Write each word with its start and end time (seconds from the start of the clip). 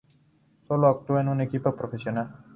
Solo 0.67 0.87
actuó 0.87 1.19
en 1.19 1.27
un 1.29 1.41
equipo 1.41 1.75
profesional. 1.75 2.35